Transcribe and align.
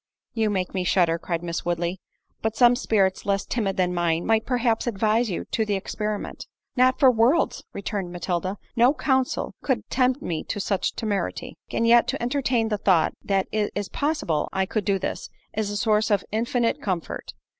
"You 0.33 0.49
make 0.49 0.73
me 0.73 0.83
shudder," 0.83 1.19
cried 1.19 1.43
Miss 1.43 1.63
Woodley; 1.63 2.01
"but 2.41 2.55
some 2.55 2.75
spirits 2.75 3.23
less 3.23 3.45
timid 3.45 3.77
than 3.77 3.93
mine, 3.93 4.25
might 4.25 4.47
perhaps 4.47 4.87
advise 4.87 5.29
you 5.29 5.45
to 5.51 5.63
the 5.63 5.75
experiment." 5.75 6.47
"Not 6.75 6.99
for 6.99 7.11
worlds!" 7.11 7.63
returned 7.71 8.11
Matilda, 8.11 8.57
"no 8.75 8.95
counsel 8.95 9.53
could 9.61 9.87
tempt 9.91 10.19
me 10.19 10.43
to 10.45 10.59
such 10.59 10.95
temerity—and 10.95 11.85
yet 11.85 12.07
to 12.07 12.19
entertain 12.19 12.69
the 12.69 12.79
thought 12.79 13.13
that 13.23 13.47
it 13.51 13.71
is 13.75 13.89
possible 13.89 14.49
I 14.51 14.65
could 14.65 14.85
do 14.85 14.97
this, 14.97 15.29
is 15.53 15.69
a 15.69 15.77
source 15.77 16.09
of 16.09 16.25
infinite 16.31 16.81
comfort." 16.81 17.35